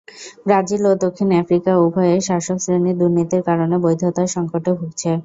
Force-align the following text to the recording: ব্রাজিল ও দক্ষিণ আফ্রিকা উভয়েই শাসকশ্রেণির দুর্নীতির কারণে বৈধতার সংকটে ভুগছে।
ব্রাজিল 0.45 0.83
ও 0.87 1.03
দক্ষিণ 1.03 1.29
আফ্রিকা 1.41 1.71
উভয়েই 1.83 2.21
শাসকশ্রেণির 2.27 2.99
দুর্নীতির 3.01 3.41
কারণে 3.49 3.75
বৈধতার 3.83 4.27
সংকটে 4.35 4.71
ভুগছে। 4.79 5.11